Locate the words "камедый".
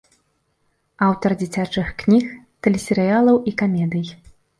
3.61-4.05